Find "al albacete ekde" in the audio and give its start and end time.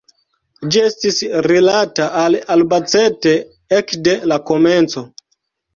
2.23-4.21